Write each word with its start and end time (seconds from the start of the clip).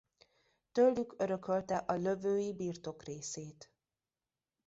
Tőlük 0.71 1.15
örökölte 1.17 1.77
a 1.77 1.93
lövői 1.93 2.53
birtokrészét. 2.53 3.71